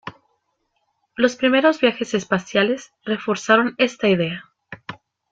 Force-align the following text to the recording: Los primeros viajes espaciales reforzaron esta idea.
Los 1.15 1.35
primeros 1.35 1.79
viajes 1.79 2.15
espaciales 2.15 2.91
reforzaron 3.05 3.75
esta 3.77 4.07
idea. 4.09 4.45